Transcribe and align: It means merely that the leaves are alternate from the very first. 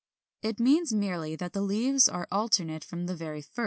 It 0.41 0.59
means 0.59 0.91
merely 0.91 1.35
that 1.35 1.53
the 1.53 1.61
leaves 1.61 2.09
are 2.09 2.27
alternate 2.31 2.83
from 2.83 3.05
the 3.05 3.15
very 3.15 3.43
first. 3.43 3.59